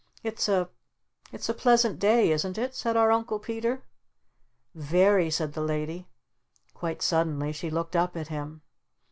"It's 0.23 0.49
a 0.49 0.67
It's 1.31 1.47
a 1.47 1.53
pleasant 1.53 1.99
day 1.99 2.31
isn't 2.31 2.57
it?" 2.57 2.73
said 2.73 2.97
our 2.97 3.11
Uncle 3.11 3.37
Peter. 3.37 3.83
"V 4.73 4.81
very," 4.89 5.29
said 5.29 5.53
the 5.53 5.61
Lady. 5.61 6.07
Quite 6.73 7.03
suddenly 7.03 7.51
she 7.51 7.69
looked 7.69 7.95
up 7.95 8.17
at 8.17 8.29
him. 8.29 8.63